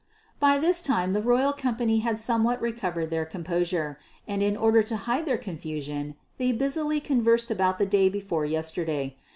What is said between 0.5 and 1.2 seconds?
this time